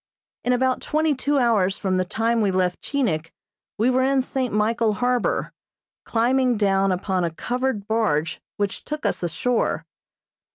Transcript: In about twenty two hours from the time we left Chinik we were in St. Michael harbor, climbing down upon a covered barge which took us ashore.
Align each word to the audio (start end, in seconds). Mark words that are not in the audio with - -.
In 0.43 0.51
about 0.51 0.81
twenty 0.81 1.13
two 1.13 1.37
hours 1.37 1.77
from 1.77 1.97
the 1.97 2.05
time 2.05 2.41
we 2.41 2.49
left 2.49 2.81
Chinik 2.81 3.31
we 3.77 3.91
were 3.91 4.01
in 4.01 4.23
St. 4.23 4.51
Michael 4.51 4.93
harbor, 4.93 5.53
climbing 6.05 6.57
down 6.57 6.91
upon 6.91 7.23
a 7.23 7.29
covered 7.29 7.87
barge 7.87 8.41
which 8.57 8.83
took 8.83 9.05
us 9.05 9.21
ashore. 9.21 9.85